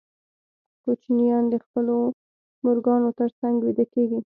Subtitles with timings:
[0.83, 1.95] کوچنیان د خپلو
[2.63, 4.19] مورګانو تر څنګ ویده کېږي.